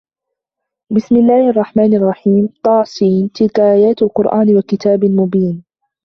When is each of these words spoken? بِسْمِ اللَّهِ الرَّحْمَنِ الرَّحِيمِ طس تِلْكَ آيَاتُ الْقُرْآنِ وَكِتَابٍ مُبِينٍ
بِسْمِ 0.95 1.15
اللَّهِ 1.15 1.49
الرَّحْمَنِ 1.49 1.93
الرَّحِيمِ 1.95 2.49
طس 2.63 2.99
تِلْكَ 3.33 3.59
آيَاتُ 3.59 4.01
الْقُرْآنِ 4.01 4.55
وَكِتَابٍ 4.57 5.05
مُبِينٍ 5.05 5.63